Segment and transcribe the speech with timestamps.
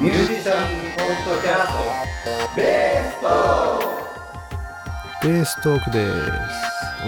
[0.00, 2.54] ミュージシャンポッドキャスト。
[2.54, 3.26] ベースト
[5.26, 6.12] ベーストークです。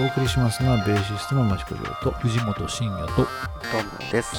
[0.03, 3.15] お送りしますのはベーシストの益子亮と藤本慎也と。
[3.15, 3.27] どん
[3.97, 4.35] どんです。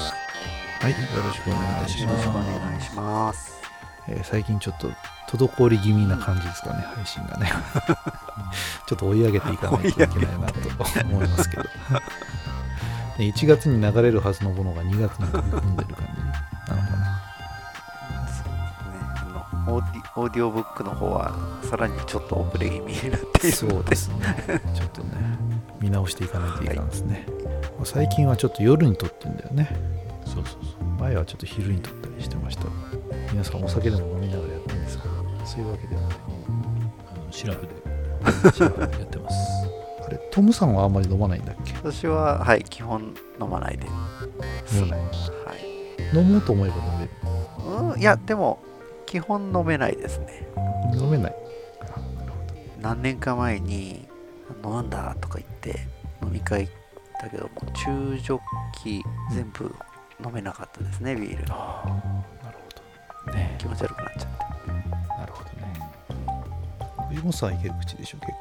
[0.81, 2.09] はいよろしくお願いします。
[2.09, 3.61] よろしくお願いします。
[4.09, 4.89] えー最近ちょっと
[5.37, 7.49] 滞り気味な感じですかね配信がね。
[8.85, 10.59] ちょっと追い上げていかないといけないなと
[11.05, 11.63] 思いますけど。
[13.17, 15.60] で1月に流れるはずのものが2月に
[20.17, 21.33] オーディオブックの方は
[21.63, 24.61] さらにちょっと遅れ気味になっているそうですね。
[24.75, 25.11] ちょっとね
[25.79, 27.25] 見直していかないといかんですね、
[27.77, 29.69] まあ最近はちょっと夜に撮ってんだよね。
[30.25, 30.85] そうそうそう。
[30.99, 32.65] 前はちょっと昼に撮ったりしてました。
[33.31, 35.03] 皆さんお酒でも飲みながらやってるんですか
[35.45, 36.11] そういうわけではない。
[37.31, 38.51] シラフで。
[38.53, 39.35] シラフでやってます。
[40.05, 41.73] あれトムさんはあんまり飲まないんだっけ？
[41.77, 43.87] 私ははい基本飲まないで。
[43.87, 45.05] 飲まないは
[46.13, 46.17] い。
[46.17, 47.11] 飲もうと思えば飲める。
[47.93, 48.59] うんいやでも
[49.11, 50.47] 基本飲めないですね。
[50.95, 51.35] 飲めない。
[52.79, 54.07] 何年か前に
[54.63, 55.85] 飲むんだとか言って
[56.23, 56.73] 飲み会行っ
[57.19, 58.39] たけども中ジョッ
[58.81, 59.75] キ全部
[60.25, 61.45] 飲めなかったですねビール。
[61.49, 61.89] ああ
[62.45, 63.53] なるほどね。
[63.59, 64.31] 気持ち悪くなっちゃっ
[64.63, 64.71] て。
[65.19, 65.73] なるほどね。
[67.09, 68.31] 藤本さんいける口でしょ結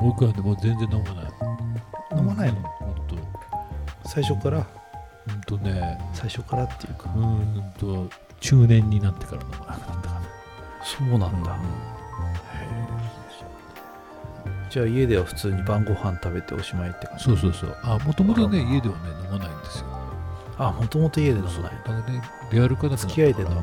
[0.00, 1.32] 僕はでも全然飲まない。
[2.10, 2.60] 構飲まないの？
[2.62, 3.16] ほんと。
[4.04, 4.66] 最初から？
[5.28, 5.96] ほんとね。
[6.12, 7.08] 最初からっていうか。
[7.14, 10.22] うーんと中年になってから飲まなくなったかな。
[10.84, 11.58] そうなんだ、
[14.70, 17.24] じゃあ家では普通に晩ご飯食べておしまいって感じ？
[17.24, 17.76] そうそうそう。
[17.82, 19.86] あもともとね家ではね飲まないんですよ。
[20.58, 21.62] あもともと家で飲まない。
[21.62, 22.22] だからね
[22.52, 23.62] リアル化だと付き合いで飲む。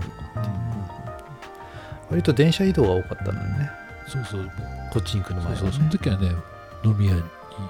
[2.10, 3.70] 割と電車移動が多かったんだね。
[4.08, 4.52] そうそう。
[4.94, 5.58] こっちに来る前はね。
[5.58, 5.80] そうそう。
[5.80, 6.32] その時はね
[6.84, 7.22] 飲み屋に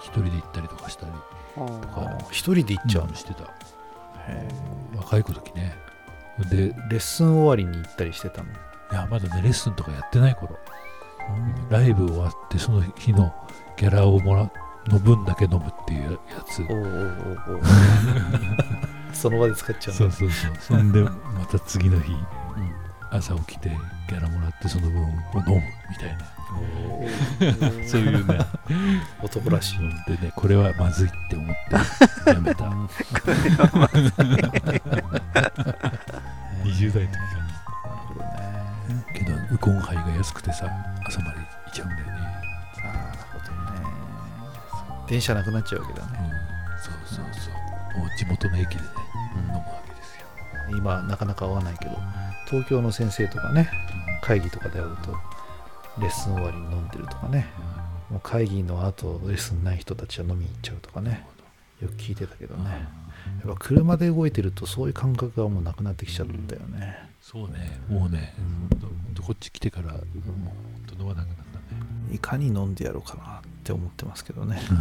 [0.01, 1.11] 一人で行ったりとかしたり
[1.57, 3.43] あ一人で行っちゃうの、してた。
[4.27, 4.47] へ
[4.97, 5.77] 若い子時ね
[6.49, 8.49] でレッスン終わりに行ったりしてたの？
[8.91, 10.57] やまだねレッスンとかやってない頃。
[11.69, 13.33] ライブ終わってその日の
[13.77, 14.51] ギャラをもら
[14.87, 16.61] の分だけ飲むっていうやつ。
[16.61, 17.61] おうおうおうおう。
[19.13, 19.97] その場で使っちゃうの？
[19.97, 20.53] そうそうそう。
[20.59, 21.11] そんでま
[21.49, 22.25] た次の日うん
[23.11, 25.13] 朝起きてギャラもらってその分を飲
[25.55, 26.25] むみたいな。
[27.87, 28.39] そういうね。
[29.23, 29.79] 男らしい。
[30.11, 31.55] でねこれはまずいって思っ
[32.25, 32.71] てやめた
[36.75, 37.35] 20代の時か
[37.87, 38.27] なるほどね。
[38.89, 40.69] なけどウコンハイが安くてさ
[41.07, 42.11] 朝まで行っちゃうんだよね。
[42.13, 43.87] なるほどね。
[45.07, 46.19] 電車なくなっちゃうわけだね。
[46.19, 46.45] うん
[46.77, 47.99] そうそうそう。
[47.99, 48.81] もう地元の駅でね
[49.37, 50.25] 飲むわけですよ。
[50.77, 51.91] 今なかなか会わないけど
[52.49, 53.71] 東京の先生とかね
[54.21, 55.15] 会議とかで会うと
[56.01, 57.47] レッスン終わりに飲んでるとかね。
[58.09, 61.25] もう会議の後レッスンない人たちは飲みに行っちゃうとかね。
[61.81, 62.87] よく聞いてたけどね
[63.45, 67.79] やっぱ車で動いてるとそういう感覚がもうなくなってきちゃったよね、そうね。
[67.89, 68.33] もうね
[68.69, 68.79] ほん。
[68.79, 70.31] とほんとこっち来てからもうほ
[70.83, 71.45] んと飲まなくなったね。
[72.11, 74.61] いかに飲んでやろうかなって思ってますけどね。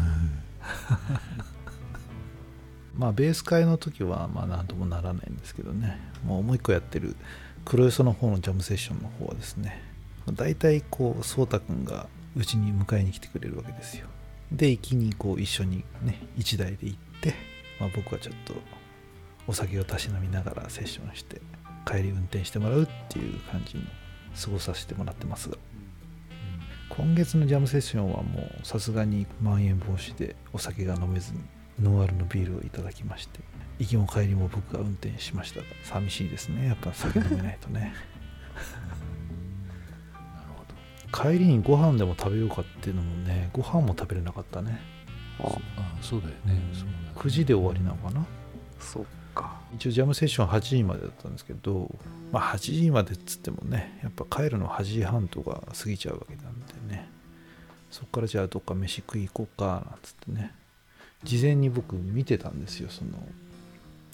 [2.96, 5.98] まあベース会の時はまあ何ともならないんですけどね。
[6.24, 7.16] もうもう一個やってる
[7.64, 9.82] 黒磯の方のジャムセッションの方はですね。
[10.32, 12.06] 大体こう颯太くんが
[12.36, 14.06] うちに迎えに来てくれるわけですよ。
[14.52, 17.34] で行きにこう一緒にね一台で行って、
[17.80, 18.54] まあ、僕はちょっと
[19.46, 21.40] お酒をたしなみながらセッションして
[21.86, 23.84] 帰り運転してもらうっていう感じに
[24.40, 25.56] 過ごさせてもらってますが。
[26.90, 31.40] 今月のジャムセッションはもうさすがにまん延防止でお酒が飲めずに
[31.80, 33.40] ノンアルのビールをいただきまして。
[33.78, 35.60] 行きも帰りも僕が運転しました。
[35.60, 36.68] が寂しいですね。
[36.68, 37.92] やっぱ酒飲めないとね。
[40.14, 40.48] なる
[41.10, 41.30] ほど。
[41.32, 44.78] 帰りにご飯でも食べようかっていうのもねご飯も食べれなかったね
[45.40, 45.46] あ。
[45.76, 46.60] あそうだよね。
[46.72, 47.20] そうだ。
[47.20, 48.24] 9時で終わりなのかな？
[48.78, 49.60] そっか。
[49.74, 51.90] 一応ジャムセッション8時までだったんですけど、
[52.32, 57.08] まあ、8時までっつってもねやっぱ帰るの8時半とか過ぎちゃうわけなんでね。
[57.90, 60.54] そっからじゃあどっか飯食い行こうかなんつってね。
[61.22, 63.12] 事前に僕見てたんですよその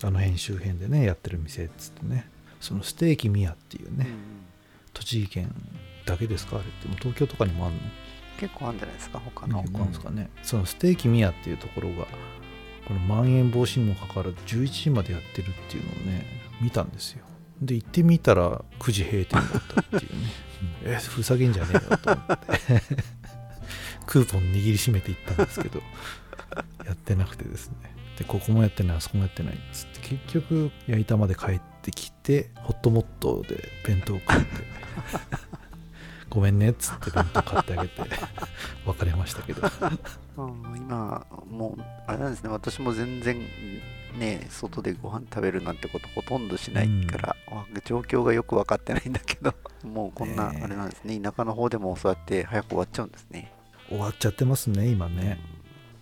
[0.03, 2.31] あの辺周辺でねやってる店っつってね。
[2.61, 4.07] そのステーキミヤっていうね、
[4.93, 5.55] 栃木県
[6.05, 6.57] だけですか？
[6.57, 6.89] あれって。
[6.89, 7.81] もう東京とかにもあるの？
[8.41, 9.61] 結構あるんじゃないですか他の。
[9.61, 12.07] 結構あるんですかね、そのステーキミヤっていうところが
[12.89, 16.25] このまん延防止にもかかわらず11時までやってるっていうのをね
[16.61, 17.25] 見たんですよ。
[17.61, 20.19] で行ってみたら9時閉店だったっていうね。
[20.85, 22.47] えふざけんじゃねえよと思って。
[24.07, 25.81] クーポン握りしめて行ったんですけど
[26.85, 27.77] やってなくてですね。
[28.19, 34.45] でここもやってないあそこもやってないっつって結局矢板まで帰ってきてホットモットで弁当食って
[36.31, 38.03] ごめんねっつって弁当買ってあげて
[38.87, 39.63] 別れましたけど。
[40.37, 42.51] うん今もうあれなんですね。
[42.51, 43.37] 私も全然
[44.19, 49.55] ね外でご飯食べるなんてことほとんどしないから、わ状況がよく分かってないんだけど
[49.85, 51.19] もうこんなあれなんですね。
[51.21, 53.53] 田舎の方でもそうやって早く終わっちゃうんですね。
[53.89, 55.39] 終わっちゃってますね今ね。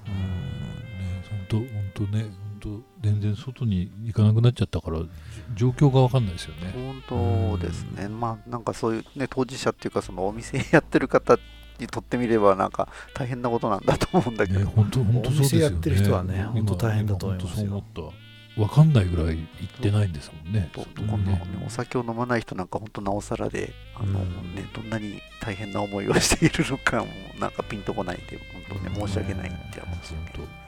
[0.07, 0.15] うん。
[0.15, 5.07] ね本当本当ね本当全然外に行かなくなっちゃったからじ
[5.55, 6.73] 状況が分かんないですよね。
[7.09, 8.09] 本当ですね。
[8.09, 11.39] まあなんかそういうね当事者っていうかそのお店やってる方
[11.79, 15.67] にとってみればなんか大変なことなんだと思うんだけど、ね本当本当そうですよね。
[15.67, 17.67] お店やってる人はね今本当大変だと思いますよ。
[17.67, 18.29] 今本当そう思った。
[18.59, 20.69] 分かんないぐらい行ってないんですもんね。
[20.73, 24.55] と外にこんなねねお酒を飲まない人なんか本当なおさらであの、うん。
[24.57, 27.07] ね、どんなに大変な思いをしているのかも
[27.39, 28.37] なんかピンとこないんで
[28.69, 30.68] 本当ね申し訳ないって思うんですよね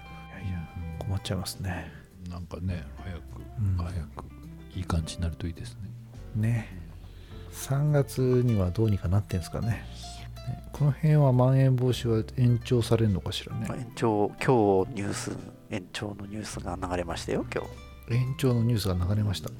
[1.10, 1.92] 本いやいや困っちゃいますね。
[2.24, 3.20] 当なんかね早く
[3.58, 3.76] うん。
[3.76, 4.24] 早く
[4.76, 5.90] いい感じになるといいですね。
[6.36, 6.68] ね。
[7.52, 9.68] 3月にはどうにかなってんですかね。
[9.68, 9.84] ね。
[10.72, 13.66] この辺はまん延防止は延長されるのかしらね。
[13.68, 15.36] まあ延長今日ニュース
[15.70, 17.64] 延長のニュースが流れましたよ今
[18.08, 18.14] 日。
[18.14, 19.50] 延長のニュースが流れました。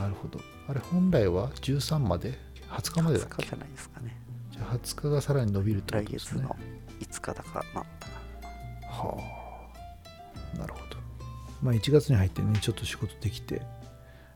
[0.00, 0.40] なるほど。
[0.68, 2.38] あれ本来は13まで
[2.70, 4.20] 20日までだっ20け日じゃないですかね。
[4.50, 6.42] じゃあ20日がさらに伸びるってこ来とですね。
[6.42, 6.56] 月の
[7.00, 8.12] 5日だかなんだか
[8.88, 9.16] は
[10.54, 10.58] あ。
[10.58, 10.85] なるほど
[11.62, 13.62] まあ1月に入ってねちょっと仕事できて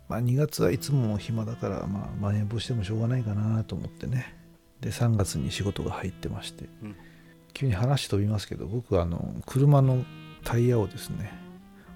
[0.09, 4.35] まあ2月はいつも暇だからまあまん延防止でもしょうがないかなと思ってね。
[4.81, 6.97] で3月に仕事が入ってまして、うん。
[7.53, 10.05] 急に話飛びますけど僕あの車の
[10.45, 11.33] タイヤをですね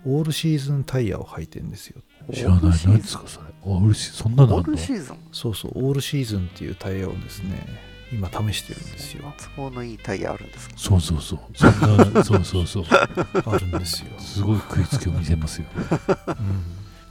[0.05, 2.03] オールシーズンタイヤを履いてるんですよ。
[2.33, 2.61] 知らない。
[2.85, 3.47] 何ですかそれ。
[3.63, 4.57] オールシそんなの？
[4.57, 5.19] オールシーズン？
[5.33, 7.67] そうそうオールシーズンっていうタイヤをですね
[8.15, 9.33] 今試してるんですよ。
[9.57, 10.75] 都合のいいタイヤあるんですか？
[10.77, 11.39] そうそうそう。
[11.55, 12.85] そんなそうそうそう。
[12.91, 14.09] あるんですよ。
[14.19, 15.67] すごい食いつきを見せますよ。
[15.77, 15.85] うん。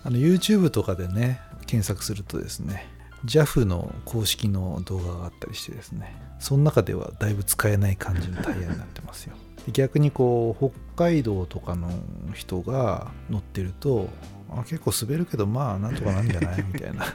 [0.06, 2.88] あの YouTube とかでね検索するとですね
[3.26, 9.36] JAF の公式の動画があったりしてですねその中ではだいぶ使えない感じのタイヤになってますよ。
[9.66, 11.90] で逆にこう北海道とかの
[12.34, 14.10] 人が乗ってると
[14.50, 16.64] あ結構滑るけどまあなんとかなんじゃない？
[16.72, 17.06] みたいな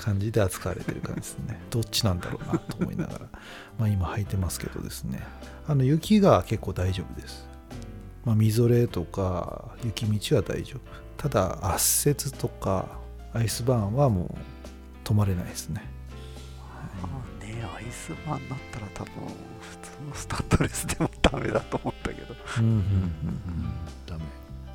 [0.00, 1.60] 感じで扱われてる感じですね。
[1.68, 3.20] どっちなんだろうなと思いながら。
[3.78, 5.22] まあ今履いてますけどですね。
[5.68, 7.46] あの雪が結構大丈夫です。
[8.24, 10.80] まあ、みぞれとか雪道は大丈夫。
[11.18, 12.98] ただ圧雪とか
[13.34, 15.86] アイスバーンはもう止まれないですね。
[17.02, 19.12] まあねアイスバーンになったら多分
[19.60, 22.34] 普通のスタッドレスでもダメだと思ったけど。
[22.58, 22.90] うんうんうんうん。
[24.06, 24.24] ダメ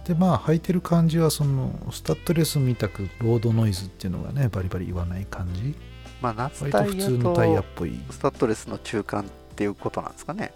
[0.06, 5.76] でまあ履いてる感じはそのスタッドレスみたくロードノイズっていうのがねバリバリ言わない感じ。
[6.22, 8.00] まあ夏タイヤ通のタイヤっとぽい。
[8.12, 9.26] スタッドレスの中間っ
[9.56, 10.54] ていうことなんですかね。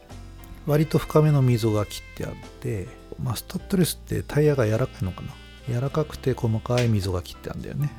[0.66, 2.88] 割と深めの溝が切ってあって、
[3.22, 5.30] まあ、スタッドレスってタイヤが柔らかいのかな。
[5.68, 7.92] 柔らかくて細かい溝が切ってあるんだよね。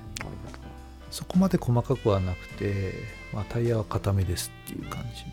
[1.11, 2.95] そこまで細かくはなくて、
[3.33, 5.25] まあ、タイヤは硬めですっていう感じ。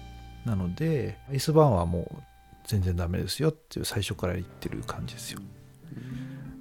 [0.50, 2.24] なのでアイスバーンはもう
[2.66, 5.42] 全然ダメですよっていう最初から言ってる感じですよ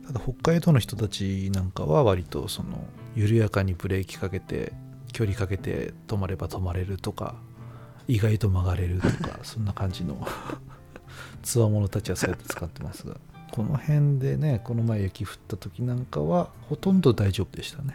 [0.06, 2.84] ただ北海道の人たちなんかは割とその
[3.14, 4.72] 緩やかにブレーキかけて
[5.12, 7.36] 距離かけて止まれば止まれるとか
[8.06, 10.26] 意外と曲がれるとか そんな感じの
[11.42, 13.16] つわものたちはそうやって使ってますが
[13.50, 17.94] この辺でねこの前雪降った時なんかはほとんど大丈夫でしたね。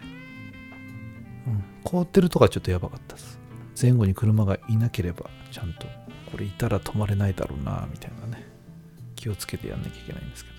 [1.48, 3.40] うん凍ってるとかちょっとやばかったです。
[3.80, 5.88] 前後に車がいなければちゃんと
[6.32, 8.48] これいたら止まれないだろうなみたいなね。
[9.16, 10.51] 気をつけてやんなきゃいけないんですけど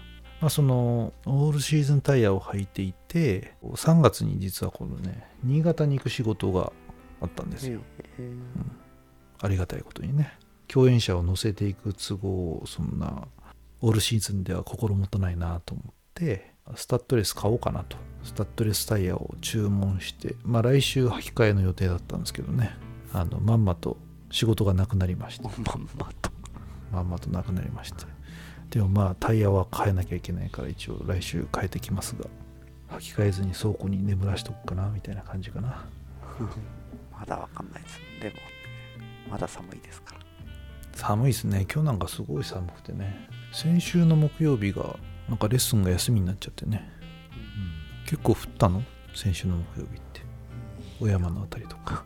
[0.42, 6.72] まあそのオールシーズンタイヤを履いていて3月に実はこのね新潟に行く仕事が
[7.20, 7.80] あったんですよ。
[8.18, 8.22] え。
[8.22, 8.34] ー
[9.44, 10.32] ありがたいことにね
[10.66, 13.28] 共演者を乗せていく都合をそんな
[13.80, 17.96] オールシーズンでは心もとないなと思ってスタッドレス買おうかなと。
[18.24, 22.74] スタッドレスタイヤを注文してまあ来週履き替えの予定だったんですけどね。
[23.12, 23.96] あのまんまと
[24.30, 25.44] 仕事がなくなりまして。
[25.44, 26.32] まんまと。
[26.92, 28.04] まんまとなくなりまして
[28.72, 32.24] でもまあタイヤは変えなきゃいけないから一応来週変えてきますが。
[32.96, 35.84] 履き替えずに倉庫に眠らしとくかなみたいな感じかな。
[37.12, 38.00] まだわかんないです。
[38.20, 38.36] でも
[39.30, 40.20] まだ寒いですから。
[40.94, 41.66] 寒いですね。
[41.70, 43.28] 今日なんかすごい寒くてね。
[43.52, 44.96] 先週の木曜日が
[45.28, 46.90] なんかレッスンが休みになっちゃってね。
[48.06, 48.82] 結構降ったの？
[49.14, 50.22] 先週の木曜日って。
[50.98, 52.04] 小山のあたりとか。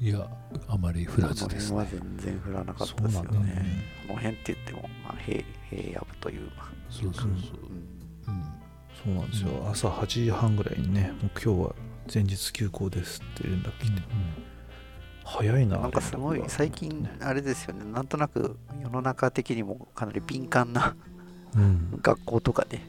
[0.00, 0.28] いや
[0.68, 1.86] あまり降らずですね。
[1.90, 3.38] 全然降らなかったですよね。
[3.40, 3.66] ね。
[4.06, 5.38] この辺って言っても、まあ、平
[5.70, 7.30] 平野部という、まあそうそうそう。
[8.28, 8.34] うん。
[8.34, 8.44] うん。
[9.04, 9.70] そうなんですよ、うん。
[9.70, 11.74] 朝8時半ぐらいにねもう今日は
[12.12, 14.02] 前日休校ですって連絡来て、
[15.24, 17.84] 早いななんかすごい最近あれですよね。
[17.84, 20.94] なんとなく世の中的にもかなり敏感な
[21.56, 21.98] うん。
[22.02, 22.80] 学校とかで、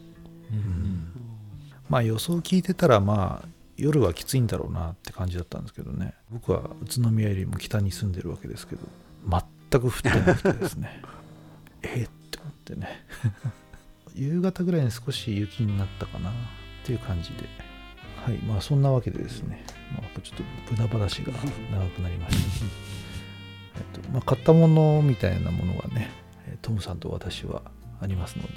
[0.51, 1.07] うんうん。
[1.87, 6.13] まあ予想聞いてたらまあ夜はきついんだろうなって感じだったんですけどね。
[6.31, 8.81] 僕は宇都宮よりも北に住んでるわけですけど
[9.29, 11.01] 全く降ってなくてですね。
[11.03, 11.05] え
[12.73, 13.05] っってね。
[14.15, 16.33] 夕方ぐらいに少し雪になったかなっ
[16.83, 17.65] ていう感じで。
[18.25, 21.31] はいまあそんなわけでですね、まあ、ちょっと無駄話が
[21.71, 22.65] 長くなりました
[23.77, 26.09] えっとまあ、買ったものみたいなものがね
[26.47, 27.61] えトムさんと私は
[28.01, 28.49] ありますので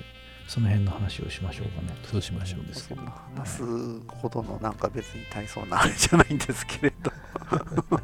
[0.46, 1.94] その辺の話をしましょうかね。
[2.04, 3.02] そうしましょうですけど。
[3.36, 3.62] 話す
[4.08, 7.12] ほどのなんか別に大層なあれじゃないんですけれど。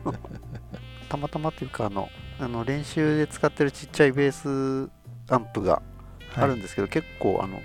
[1.09, 4.91] たまたまというかあのあの練習で使ってるちっちゃいベース
[5.33, 5.81] アンプが
[6.37, 7.61] あるんですけど、結構あの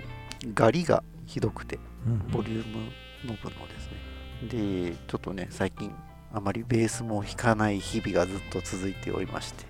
[0.54, 2.90] ガリがひどくてうんボリューム
[3.24, 4.90] ノブのですね。
[4.90, 5.92] でちょっとね最近
[6.32, 9.64] あまりベースも弾かない日々がずっと続いておりまして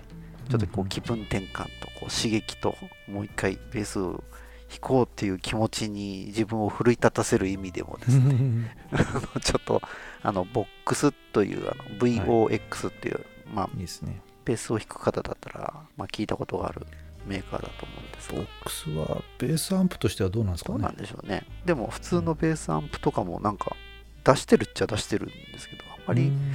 [0.49, 2.75] ちょっとこう気分転換とこう刺激と
[3.07, 4.23] もう一回ベースを
[4.69, 8.77] 弾こうっていう気持ちに自分を奮い立たせる意味でもですね。
[8.93, 8.97] あ
[9.35, 9.81] のちょっと
[10.23, 14.21] あのボックスというあの VOX っていう、まあ、いいですね。
[14.45, 16.85] ベースを弾く方だったら、まあ、聞いたことがある
[17.25, 20.79] メーカーだと思うんですがボックスはベースアンプとしてはどうなんですかね？
[20.79, 21.45] どうなんでしょうね。
[21.65, 23.75] でも普通のベースアンプとかもなんか
[24.23, 26.51] 出してるっちゃ出してるんですけどあんまりうん。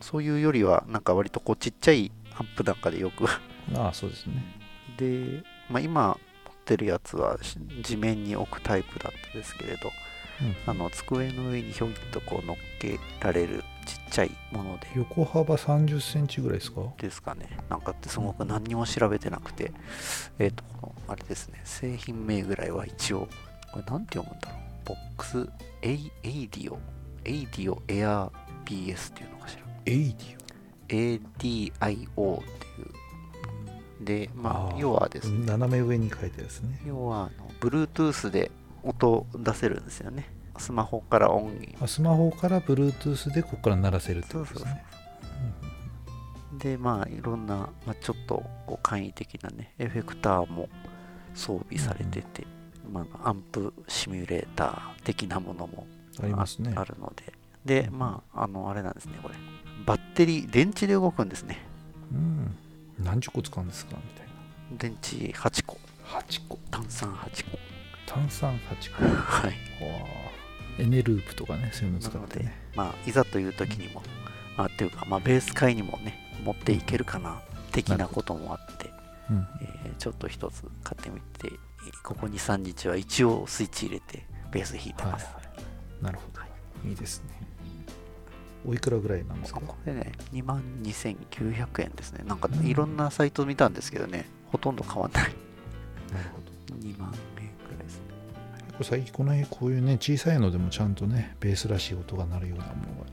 [0.00, 3.26] そういうよりはなんか割とこうちっちゃいアンプなんかでよく
[3.74, 4.42] ああそうですね。
[4.96, 9.90] で、まあ、今持ってるやつはし地面に置くタイプだったですけれど
[10.66, 14.86] あの机の上にひょいっとこう乗っけられるちっちゃいもので。
[14.94, 16.80] 横幅3 0センチぐらいですか？
[16.98, 17.48] ですかね。
[17.68, 19.72] なんかってすごく何にも調べてなくて。
[20.38, 21.60] えっ、とこのあれですね。
[21.64, 23.28] 製品名ぐらいは一応。
[23.72, 24.88] これなんて読むんだろう？
[24.88, 25.48] ボックス
[25.82, 26.78] エイエイディオ？
[27.24, 28.30] エイディオエア
[28.64, 29.62] BS っていうのかしら。
[29.86, 30.40] エイディ
[30.90, 31.20] Adio っ
[31.78, 32.02] てい
[34.02, 34.04] う。
[34.04, 35.46] でまあ要はですね。
[35.46, 36.80] 斜め上に書いてですね。
[36.86, 38.50] 要はあの Bluetooth で
[38.82, 40.28] 音出せるんですよね。
[40.58, 44.64] スマホから音源あスマホから Bluetooth でここから鳴らせるってそうそうそう。
[44.64, 44.84] ことですね
[46.58, 50.68] でまあいろんな、まあ、ちょっとこう簡易的なねエフェクターも
[51.34, 52.46] 装備されてて、
[52.92, 55.86] まあ、アンプシミュレーター的なものも
[56.22, 56.72] ありますね。
[56.76, 57.32] あるので。
[57.64, 59.34] でまああのあれなんですねこれ。
[59.86, 61.58] バッテリー電池で動くんですね。
[62.12, 62.54] うん。
[63.02, 64.26] 何十個使うんですかみたい
[64.76, 65.78] 電池8個。
[66.12, 66.58] な8個。
[66.70, 67.58] 炭酸8個
[68.12, 69.54] 炭酸8個はい。
[70.78, 72.56] エネループとかねそういうのなので使ってね。
[72.74, 74.02] まあいざという時にも、
[74.56, 77.40] まあっていうかまあベース界にもね持っていけるかな
[77.72, 78.90] 的なこともあって
[79.30, 79.46] うん。
[79.62, 81.50] えーちょっと一つ買ってみて
[82.02, 85.26] ここ23日は一応スイッチ入れてベース弾いてはいます、
[86.00, 86.88] なるほど。
[86.88, 87.30] いいですね。
[88.66, 89.60] おいくらぐらいなんですか？
[89.60, 92.24] これね2万2900円ですね。
[92.26, 92.66] なんかうん。
[92.66, 95.22] いろんなサイト見たんですけどねほとんど変わんない。
[95.24, 95.34] なる
[96.30, 96.38] ほ
[96.74, 96.76] ど。
[96.76, 97.12] 2万
[97.90, 98.04] ですね。
[98.66, 103.06] 結構最近この辺こういうね小さいのでもちゃんとねベースらしい音が鳴るようなものが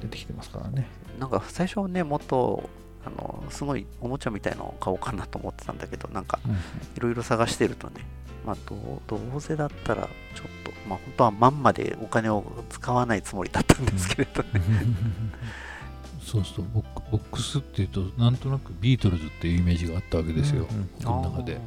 [0.00, 0.88] 出てきてますからね。
[0.98, 2.68] うんなんか最初はねもっと
[3.06, 6.52] あのすごいおもちゃみたいのを買おうかなと思ってたんだけどなんかうん。
[6.52, 6.56] い
[6.98, 8.00] ろいろ探してるとね
[8.44, 14.48] まあどうどうせだったらちょっとまあ本当はまんまでお金を使わないつもりだったんですけれどね、
[16.22, 21.54] そうそうボックボックスっていうとなんとなくビートルズっていうイメージがあったわけですよ、うんうん僕の中で。
[21.54, 21.60] うん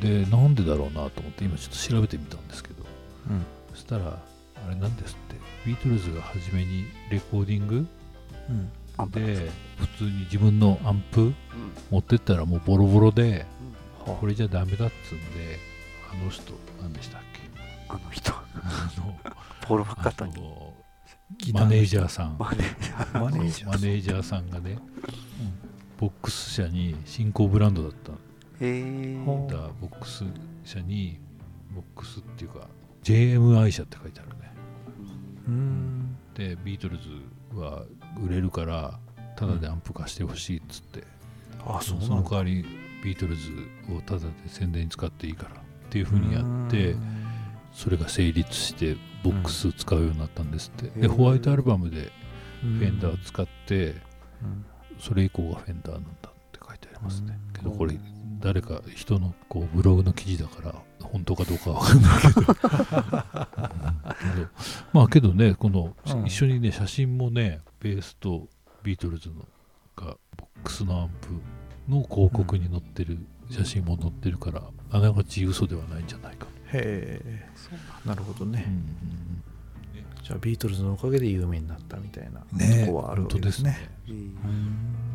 [0.00, 2.84] でなんでだろうなと思って今ちょっと調べてみたんですけど。
[3.30, 3.44] うん。
[3.72, 4.18] そしたら
[4.66, 5.36] あれなんですって。
[5.66, 7.86] ビートルズが初めにレコーディング
[8.98, 9.10] うん。
[9.10, 11.34] で普通に自分のアンプうん。
[11.90, 13.46] 持ってったらもうボロボロで
[14.06, 15.58] はこれじゃダメだっつんで
[16.12, 17.40] あの人何でしたっけ？
[17.88, 18.32] あの人。
[18.32, 18.44] あ
[18.98, 19.18] の
[19.62, 21.54] ポール・マッカートニー。
[21.54, 22.36] マネージャーさん。
[22.38, 22.80] マネー
[24.02, 24.22] ジャー。
[24.22, 24.78] さんがね、
[25.96, 28.14] ボックス社に新興ブランドだったへ
[28.60, 30.24] えほだからボックス
[30.64, 31.18] 社に
[31.74, 32.68] ボックスっていうか
[33.02, 34.34] JMI 社って書いてあるね。
[35.48, 36.16] うん。
[36.34, 37.02] でビートルズ
[37.58, 37.84] は
[38.22, 38.98] 売れるから
[39.36, 41.04] タダでアンプ貸してほしいっつって、
[41.64, 42.08] あそうんだ。
[42.08, 42.64] の代わり
[43.02, 43.50] ビートルズ
[43.96, 46.94] をタダで宣伝に使っていいからっていうふうにやって
[47.72, 52.12] それが成立してボックス使うようになったですって、うんでホワイトアルバムで
[52.60, 53.94] フフェンダー使って
[54.42, 54.66] うん。
[54.98, 57.38] それ以降がフェンダーなんだって書いてありますね。
[57.48, 57.52] うん。
[57.54, 57.98] けどこれ
[58.40, 62.40] 誰か人のこうブログの記事だから本当かどうかわかんないけど。
[62.40, 62.46] うん。
[62.46, 62.50] け
[64.40, 64.48] ど
[64.92, 66.26] まあけどねこのうん。
[66.26, 68.48] 一緒にね写真もねベースと
[68.82, 69.34] ビートルズの
[69.96, 71.28] がボックスのアンプ
[71.90, 73.18] の広告に載ってる
[73.50, 77.48] 写真も載ってるからあながち嘘ではないんじゃないかへえ。
[78.04, 79.42] なるほどね、うんうん
[80.22, 82.46] じゃあビートルズのおかげで有名になったみたいなと
[82.92, 83.90] こはあるわけですね。
[84.06, 84.16] へーう
[84.46, 85.09] ん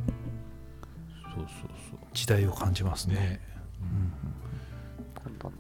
[1.48, 3.16] そうそうそ時代を感じますね。
[3.16, 3.42] うね
[3.82, 5.56] うん今度の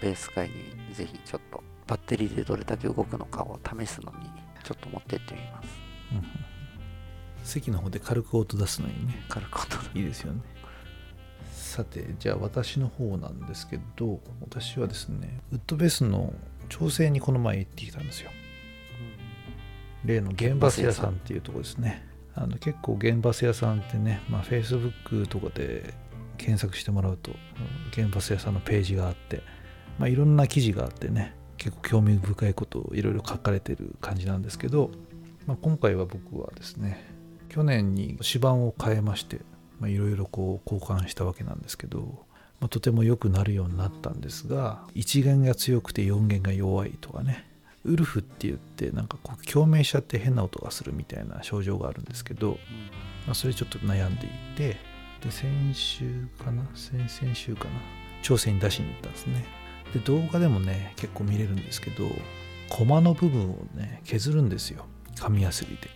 [0.00, 0.54] ベース会に
[0.94, 4.30] ぜひちょっとバッテリーでどれだけ動くのかを試すのに
[4.64, 5.68] ちょっと持ってってみます。
[6.12, 6.24] うんうん
[7.46, 9.22] 席の方で軽く音出すのにね。
[9.28, 10.40] 軽く音いいですよね。
[11.52, 16.32] さてじゃあ私の方なんですけど私はですねウッドベースの
[16.68, 18.30] 調整にこの前行ってきたんですよ。
[20.04, 22.06] 例の原バス屋さんっていうところですね
[22.36, 25.94] あの結構原バス屋さんってね、まあ、Facebook とかで
[26.36, 27.32] 検索してもらうと
[27.94, 29.42] 原バス屋さんのページがあって、
[29.98, 34.90] まあ、いろんな記事があってね結構興味深いことをいろいろ書かれてる感じなんですけど、
[35.46, 37.10] まあ、今回は僕はですね
[37.48, 39.40] 去年に指板を変えまして
[39.82, 42.26] いろいろこう交換したわけなんですけど、
[42.60, 47.46] まあ、とても良くなるようになったんですが1弦が強くて4弦が弱いとかね
[47.86, 52.58] ウルフって言ってなんかこう共鳴しちゃって変な音がするみたいな症状があるんですけど、
[53.26, 54.76] まあ、それちょっと悩んでいて
[55.22, 56.64] で先週かな？
[56.74, 57.70] 先々週かな？
[58.22, 59.44] 調整に出しに行ったんですね。
[59.94, 62.08] で動画でもね結構見れるんですけど
[62.68, 64.84] コマの部分をね削るんですよ。
[65.18, 65.88] 紙やすりで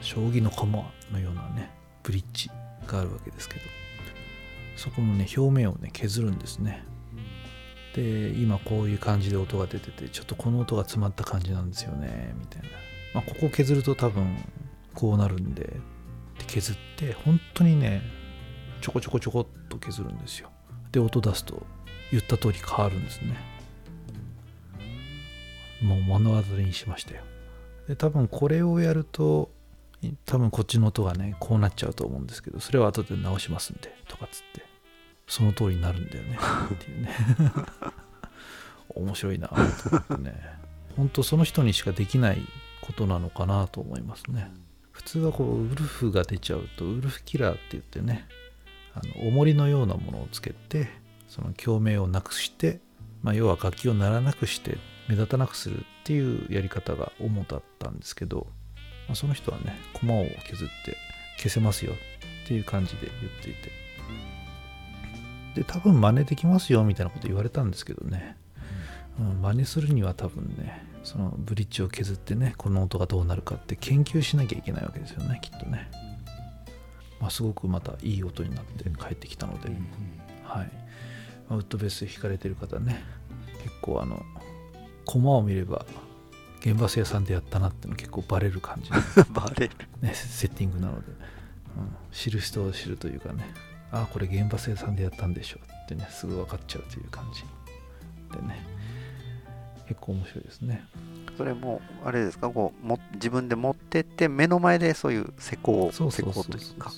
[0.00, 0.70] 将棋の駒
[1.10, 1.70] のようなね
[2.02, 2.50] ブリッジ
[2.86, 3.60] があるわけですけど。
[4.76, 6.84] そこのね表面をね削るんですね
[7.94, 12.68] で今こういう感じで音が出ててちょっとこの音が詰まった感じなんですよねみたいな、
[13.14, 14.36] まあ、ここ削ると多分
[14.94, 18.02] こうなるんでで削って本当にね
[18.80, 20.50] ちょこちょこちょこっと削るんですよ。
[20.92, 21.62] で音出すと
[22.10, 23.36] 言った通り変わるんですね。
[25.82, 27.22] もう目の当たりにしましたよ。
[27.88, 29.50] で多分これをやると
[30.26, 34.73] 多分こっちの音がねこうなっちゃうと思うんですけどそれは後で直しますんでとかっつって。
[35.26, 36.38] その通りになるんだよね。
[36.72, 37.10] っていうね。
[38.94, 40.64] 面白いなと思ってね。
[40.96, 42.46] 本当その人にしかできない
[42.80, 44.52] ことなのかなと思いますね。
[44.92, 48.26] 普通はこうウルフが出ちゃうとウルフキラーって言ってね
[48.94, 50.88] あの重りのようなものをつけて
[51.28, 52.80] その共鳴をなくして、
[53.22, 54.78] まあ、要は楽器を鳴らなくして
[55.08, 58.46] 目立たなくするっていうやり方が主だったんですけど、
[59.08, 60.96] まあ、その人はね駒を削って
[61.38, 63.83] 消せますよっていう感じで言っていて。
[65.54, 68.36] で多分真似できますよみたいなこと言われたんですけどね、
[69.18, 75.90] うん、真似するには多分ねそのブリッジを削ってねこの音がどうなるかって研究しなきゃいけないわけですよねきっとね、
[77.20, 79.68] まあ、すごくまたいい音になって帰ってきたので、
[80.44, 80.70] はい、
[81.48, 83.04] まあウッドベース弾かれてる方ね
[83.62, 84.22] 結構あの
[85.04, 85.84] 駒を見れば
[86.62, 88.96] 原バス屋さんでやったなっての結構バレる感じの。
[89.38, 89.76] バレる。
[90.00, 91.16] ね、セッティングなので、うん、
[92.10, 93.52] 知る人を知るというかね
[93.94, 97.44] ああこれ原発屋さんでやったんでしょってねすぐ分かっちゃうという感じ。
[98.36, 98.60] でね
[99.86, 100.84] 結構面白いですね。
[101.36, 102.50] それもあれですか？
[102.50, 106.92] こうも自分で持ってって目の前でそういう施工施工というか。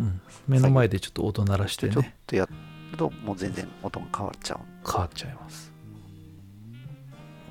[0.00, 4.58] うん、目の前でちょっと音鳴らしてちょっねとやるともう全然音が変わっちゃう。
[4.90, 5.70] 変わっちゃいます、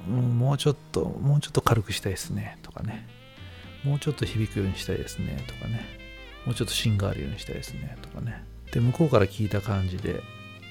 [0.08, 2.58] うん、もうちょっともうちょっと軽くしたいですね。
[2.63, 3.08] とかね。
[3.84, 5.44] もうちょっと響くようにしたいですね。
[5.48, 5.86] とかね。
[6.46, 7.98] もうちょっと芯があるようにしたいですね。
[8.02, 10.22] とかねで向こうから聞いた感じで、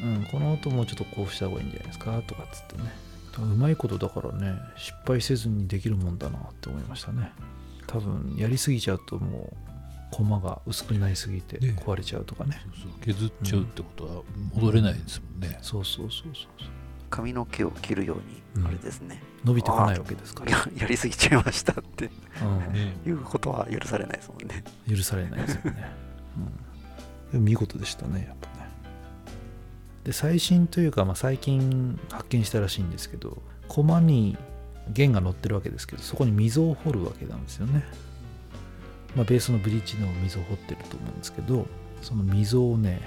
[0.03, 3.11] うん、この音もうちょっとこうした方がいいんじゃないですかとかっつってね。
[3.39, 7.33] うまいことだからね失敗せずにできるもんだなって思いましたね。
[7.87, 9.71] 多分やりすぎちゃうともう
[10.11, 11.77] コマが薄くなりすぎてね。
[11.79, 12.61] 壊れちゃうとかね。
[12.73, 13.01] そうそう。
[13.01, 14.23] 削っちゃうってことは
[14.55, 16.69] 戻れないですもんね、そうそうそうそうそう。
[17.09, 18.19] 髪の毛を切るよう
[18.57, 18.63] うん。
[18.63, 22.11] にあれですね、伸びてこないわけですから、や やりすぎちゃいましたって
[22.43, 22.73] うん。
[22.73, 22.97] ね。
[23.07, 24.65] いうことは許されないですもんね。
[24.89, 25.91] 許されないですよね、
[26.37, 26.53] うん、
[27.39, 28.69] 見事でしたねやっぱね。
[30.05, 34.37] で最新というか、まあ、最近発見したらしいんですけど駒に
[34.89, 37.85] 弦が乗ってるわけですけどそこに溝を掘るわけなんですよね、
[39.15, 41.67] まあ、ベースのブリッジの溝を掘ってると思うんですけど
[42.03, 43.01] その溝をね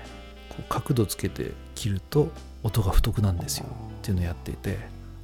[0.49, 2.31] こう角度つけて切ると
[2.61, 3.69] 音が太くなんですよっ
[4.01, 4.77] ていうのをやっていて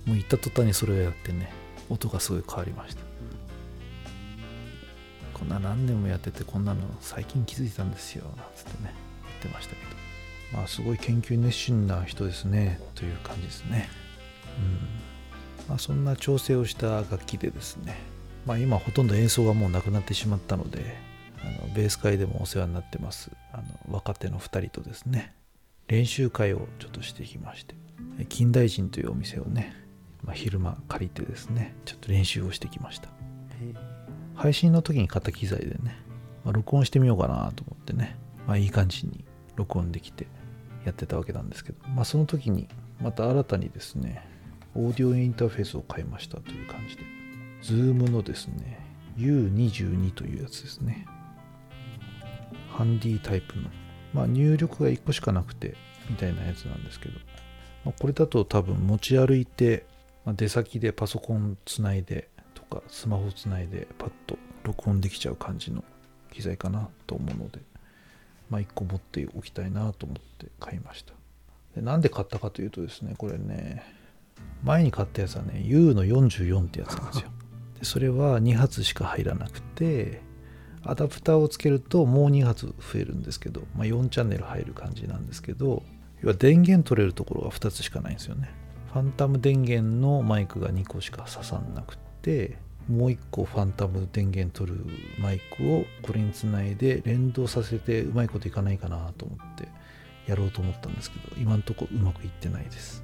[0.05, 1.51] もう行った途端にそれをやってね
[1.89, 3.08] 音がすごい変わりました。
[5.39, 8.93] こんな何年もやっててこんなの最近気づいたんですよなんつってね
[9.41, 9.99] 言ってましたけど。
[10.51, 13.89] まあすごい研究熱心な人ですねという感じですね。
[14.57, 15.69] うん。
[15.69, 17.97] まあそんな調整をした楽器でですね。
[18.45, 20.97] まあ今ほとんど演奏がもうなくなってしまったので
[21.41, 25.33] あのベース会でもお世話になってますあの若手の2人とですね。
[25.87, 27.75] 練習会をちょっとしてきまして。
[28.19, 29.73] え金大臣というお店をね、
[30.23, 33.09] まあ、昼間借りてですねちょっと練習をしてきました。
[34.39, 36.01] 配信の時に買った機材でね、
[36.45, 39.25] まあ、録音してみようかなと思ってね、まあ、いい感じに
[39.57, 40.27] 録音できて
[40.85, 42.69] やってたわけなんですけど、まあ、その時に
[43.01, 44.25] また新たにですね
[44.75, 47.03] オーディオインターフェースを買いましたという感じで。
[47.61, 48.79] Zoom のですね
[49.17, 51.05] U22 というやつですね。
[52.71, 53.63] ハンディタイプの、
[54.13, 55.75] まあ、入力が1個しかなくて
[56.09, 57.19] みたいなやつなんですけど、
[57.83, 59.85] まあ、これだと多分持ち歩いて
[60.25, 62.28] まあ、出先でパソコンつないで
[62.69, 65.83] かスマホつないでパッと録音できちゃう感じの
[66.31, 67.59] 機材かなと思うので
[68.49, 71.13] まあ1個持っておきたいなと思って買いました。
[71.75, 73.83] でなんで買ったかというとですねこれね
[74.63, 77.29] 前に買ったやつはね U の44ってやつなんですよ。
[77.79, 80.21] でそれは2発しか入らなくて
[80.83, 85.83] アダプターをつけるともう2発増えるんですけど、まあ、4チャンネル入る感じなんですけど
[86.21, 88.49] 要は電源取れるところが2つしかないんですよね。
[88.91, 92.08] ファンタム電源のマイクが2個しか刺さんなくて
[92.87, 94.83] もう1個ファンタム電源取る
[95.19, 99.67] マイクをこれにつないで連動させてうまいこといかないかなと思って
[100.27, 103.03] やろうと思ったんですけど今んとこうまくいってないです。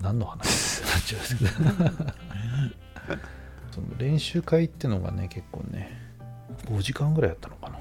[0.00, 1.50] 何の話なっちゃうんですけど
[3.72, 5.98] その練習会ってのがね結構ね
[6.66, 7.78] 5時間ぐらいやったのかな。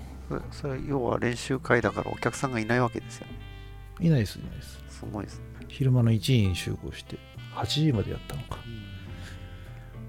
[0.51, 3.33] そそれ要は練習会だからお客さんがいないわけですよね。
[4.01, 4.83] いないですいないです。
[4.89, 5.45] すごいですね。
[5.67, 7.17] 昼間の1時に集合して
[7.53, 8.54] 8時までやったのか、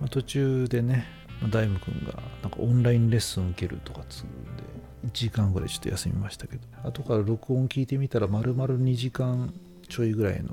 [0.00, 1.06] まあ、途中でね
[1.40, 4.62] まあ大夢君がなんかオンラインレッスン受けるとかつうんで
[5.06, 9.52] 1時間ぐらいちょっと休みましたけど後から録音聞いてみたら丸々2時間
[9.88, 10.50] ちょいぐらいの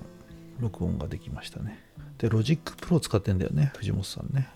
[0.59, 1.79] 録音ができましたね。
[2.19, 4.47] で Logic Pro 使ってんだよね藤本さんね。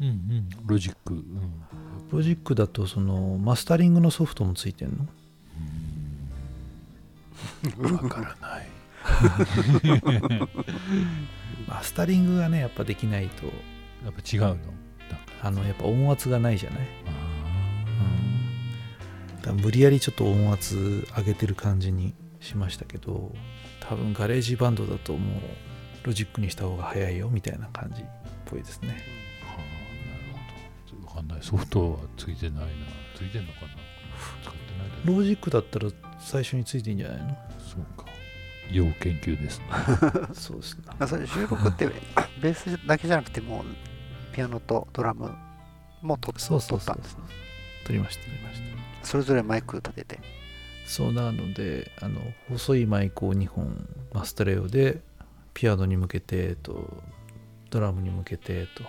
[0.00, 0.48] うんうん。
[0.66, 1.64] ロジック、うん、
[2.10, 5.06] ロジックだとそのマスタリングのソフトもついてんの？
[7.92, 8.68] わからない。
[11.68, 13.52] マスタリングがねやっぱできないと
[14.02, 14.74] やっぱ違うの？
[15.42, 16.78] あのやっぱ音圧がないじゃない？
[17.06, 17.10] あ
[19.36, 23.32] だから無理やりちょっと音圧上げてる感じにしましたけど
[23.80, 25.42] 多分 GarageBand だともう
[26.06, 28.06] ロジックにした方が早いよみたいな感じっ
[28.46, 28.96] ぽいですね。
[29.42, 29.58] ーはあ
[30.08, 30.14] な
[30.96, 31.06] るほど。
[31.08, 31.38] わかんない。
[31.42, 32.70] ソフトはついてないな。
[33.16, 33.68] ついてんのかな？
[34.42, 34.58] 使って
[35.06, 37.36] ないロジックだったら最初についてんじゃないの？
[37.58, 38.06] そうか
[38.70, 39.58] 要研究です。
[39.60, 39.66] ね
[40.34, 40.84] そうですね。
[40.98, 41.88] あそれ収録って
[42.40, 43.64] ベースだけじゃなくてもう
[44.34, 45.32] ピアノとドラム
[46.02, 47.16] もとそうそうそう撮ったんです
[47.86, 48.60] 撮りました撮りまし
[49.02, 49.06] た。
[49.06, 50.20] それぞれマイク立てて。
[50.86, 55.00] そうなのであの細いマイクを2本マスタレオで
[55.54, 57.02] ピアノに向けてと
[57.70, 58.84] ドラムに向けてと。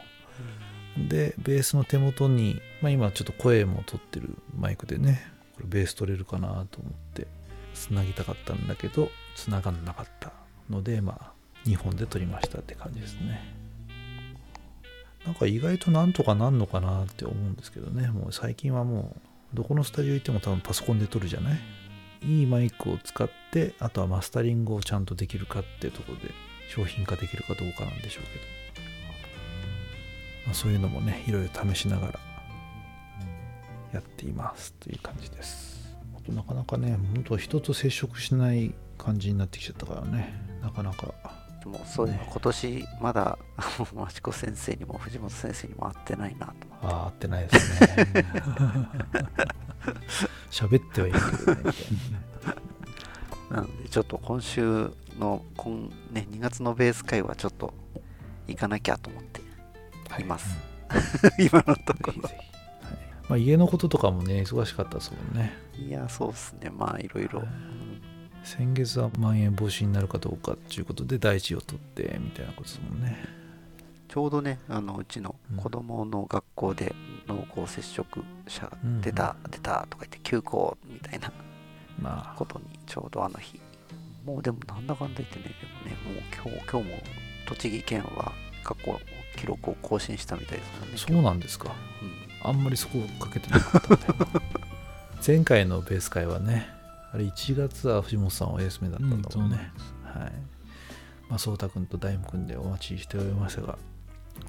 [1.09, 7.27] でベースの手元に、まあ、今ちょっと声も取ってるマイクでねこれベース取れるかなと思って
[7.75, 10.31] つなぎたかったんだけどつながんなかった
[10.69, 11.31] のでまあ
[11.65, 13.53] 2本で撮りましたって感じですね。
[15.25, 18.07] なんか意外となんとかなんのかなって思うんですけどね。
[18.09, 19.15] もう最近はも
[19.53, 21.59] うどこのスタジオ行っても多分パソコンで撮るじゃない？
[22.21, 26.31] いいマイクを使ってあとはマスタリングをちゃんとできるかってところで
[26.69, 28.45] 商品化できるかどうかなんでしょうけど、
[30.45, 32.19] まあ、そういうのもねいろいろ試しながら
[33.93, 35.74] やっていますという感じです。
[36.25, 40.33] となかなかね本当人と接触しない感じになってきちゃったからね。
[40.61, 41.13] なかなか。
[41.63, 42.27] でもそうね。
[42.31, 43.37] 今年まだ
[44.09, 46.53] 益子先生にも藤本先生にも会ってないなと。
[46.81, 48.07] ああ合ってないですね。
[50.49, 51.73] 喋ってはいるけどね。
[53.49, 57.73] なのでちょっと今週の今、ね、2月のベース会はちょっと
[58.47, 59.41] 行かなきゃと思って
[60.09, 60.23] はい。
[60.23, 60.57] います、
[61.39, 62.54] 今のとこぜひぜひ、はい
[63.29, 65.53] まあ、家のこととかもね忙しかったですもんね。
[65.79, 66.69] ろいやそうですね。
[66.69, 67.43] まあいろいろ。
[68.43, 73.17] 先月はまん延防止になるかどうかっていうことで大事を取ってみたいなことですもんね。
[74.07, 76.93] ちょうどねあのうちの子供の学校で
[77.27, 81.31] 濃厚接触者が出た、出たとか言って休校みたいな
[81.99, 82.37] まあ。
[82.37, 83.59] ことにちょうどあの日。
[84.23, 87.03] もうでもなんだかんだ言ってねでもねもう今日今日も
[87.47, 88.31] 栃木県は
[88.63, 88.99] 過去
[89.37, 90.63] 記録を更新したみたいで
[90.97, 91.71] すねそうなんですか。
[92.01, 94.25] うんあんまりそこかけてなかったんで
[95.25, 96.67] 前回のベース会はね
[97.13, 99.71] あれ1月は藤本さんお休みだったんだもんね、
[100.03, 100.31] はい。
[101.29, 103.77] まあ颯太君と大夢君でお待ちしておりましたが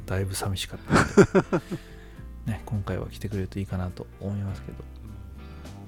[0.05, 1.51] だいぶ寂しかった。
[1.51, 1.77] ので、
[2.47, 4.85] ね、今回は来てくれるといいかなと思いますけど。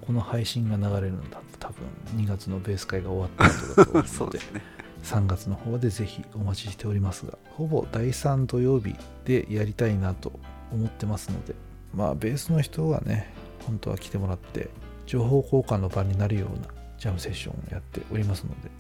[0.09, 1.85] この配信が流れるのだと多分
[2.17, 4.79] 2月のベース会が終わった後だと思うので ね。
[5.03, 10.33] 3月の方でぜひお待ちしておりますがほぼ第3土曜日でやりたいなと
[10.73, 11.55] 思ってますので
[11.95, 13.33] まあベースの人はね
[13.67, 14.71] 本当は来てもらって
[15.07, 18.71] 情報交換の場になるようなジャムセッションをやっておりますので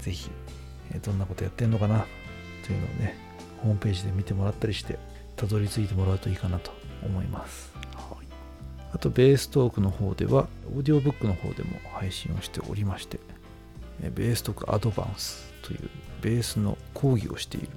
[0.00, 0.30] ぜひ
[0.92, 2.06] えーどんなことやってんのかな
[2.66, 3.16] というのをね
[3.62, 4.98] ホームページで見てもらったりして
[5.36, 6.72] たどり着いてもらうといいかなと
[7.04, 7.72] 思います。
[7.94, 8.26] はい。
[8.92, 13.18] あとベーストークの方ではオーディオブックの方でも配信をしておりまして
[14.02, 15.88] えベーストークアドバンスという
[16.20, 17.68] ベースの講義をしている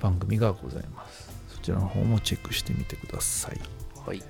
[0.00, 1.38] 番組がございます。
[1.48, 3.60] そちらの方もチェックしてみてください
[4.08, 4.22] はい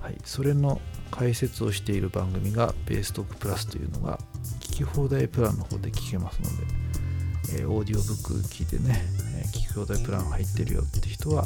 [0.00, 0.80] はい、それの
[1.12, 4.18] 解説をしている番組がベーストークプラスというのが
[4.58, 9.00] 聞き放題プランの方で聞けますので、えーオーディオブック聞いてね、
[9.36, 11.44] えー聞き放題プラン入ってるよって人は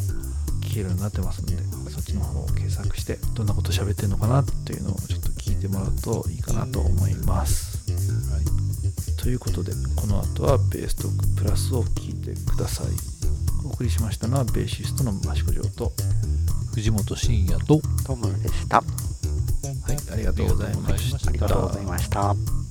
[0.62, 1.56] 聞けるようになってますんで
[1.90, 7.92] そっちの方を検索してどんなこと喋ってるのかなっていうのをちょっと聞いてもらうといいかなと思います。
[8.32, 8.46] はい
[9.20, 12.86] ということでこの後はベーストークプラスを聞いてください。
[13.66, 15.92] お送りしましたのはベーシストの益子城と、
[16.76, 18.76] 藤本慎也とトムでした。
[18.76, 21.30] はい、ありがとうございました。
[21.30, 22.65] ありがとうございました。